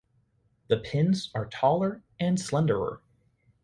The 0.67 0.77
pins 0.77 1.29
are 1.35 1.45
taller 1.45 2.01
and 2.19 2.39
slenderer. 2.39 3.01